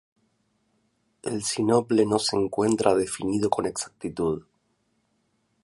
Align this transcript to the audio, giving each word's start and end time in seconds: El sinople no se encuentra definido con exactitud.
El 1.31 1.43
sinople 1.49 2.07
no 2.07 2.17
se 2.17 2.35
encuentra 2.35 2.95
definido 2.95 3.51
con 3.51 3.67
exactitud. 3.67 4.41